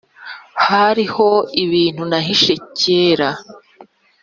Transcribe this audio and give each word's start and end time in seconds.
hariho 0.67 1.29
ibintu 1.63 2.03
nahishe 2.09 2.53
kera 2.79 3.29